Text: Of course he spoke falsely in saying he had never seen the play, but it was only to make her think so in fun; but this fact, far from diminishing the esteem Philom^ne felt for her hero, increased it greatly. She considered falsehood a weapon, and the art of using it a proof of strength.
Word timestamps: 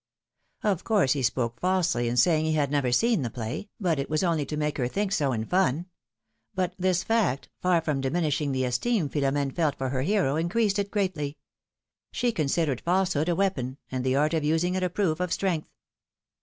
Of 0.63 0.83
course 0.83 1.13
he 1.13 1.21
spoke 1.21 1.59
falsely 1.59 2.07
in 2.07 2.17
saying 2.17 2.45
he 2.45 2.53
had 2.53 2.71
never 2.71 2.91
seen 2.91 3.21
the 3.21 3.29
play, 3.29 3.69
but 3.79 3.99
it 3.99 4.09
was 4.09 4.23
only 4.23 4.47
to 4.47 4.57
make 4.57 4.79
her 4.79 4.87
think 4.87 5.11
so 5.11 5.31
in 5.31 5.45
fun; 5.45 5.85
but 6.55 6.73
this 6.79 7.03
fact, 7.03 7.49
far 7.61 7.81
from 7.81 8.01
diminishing 8.01 8.51
the 8.51 8.63
esteem 8.65 9.09
Philom^ne 9.09 9.53
felt 9.53 9.75
for 9.77 9.89
her 9.89 10.01
hero, 10.01 10.37
increased 10.37 10.79
it 10.79 10.89
greatly. 10.89 11.37
She 12.11 12.31
considered 12.31 12.81
falsehood 12.81 13.29
a 13.29 13.35
weapon, 13.35 13.77
and 13.91 14.03
the 14.03 14.15
art 14.15 14.33
of 14.33 14.43
using 14.43 14.73
it 14.73 14.81
a 14.81 14.89
proof 14.89 15.19
of 15.19 15.31
strength. 15.31 15.69